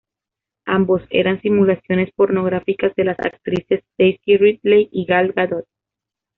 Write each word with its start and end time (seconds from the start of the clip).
Ambos 0.65 1.03
eran 1.11 1.39
simulaciones 1.43 2.11
pornográficas 2.15 2.95
de 2.95 3.03
las 3.03 3.19
actrices 3.19 3.83
Daisy 3.99 4.35
Ridley 4.35 4.89
y 4.91 5.05
Gal 5.05 5.31
Gadot. 5.31 5.65